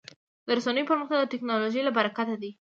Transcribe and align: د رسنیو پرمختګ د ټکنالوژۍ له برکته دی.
د 0.47 0.49
رسنیو 0.57 0.89
پرمختګ 0.89 1.17
د 1.21 1.25
ټکنالوژۍ 1.33 1.81
له 1.83 1.91
برکته 1.97 2.35
دی. 2.41 2.51